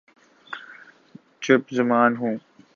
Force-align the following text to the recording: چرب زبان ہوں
چرب 1.41 1.63
زبان 1.71 2.11
ہوں 2.15 2.35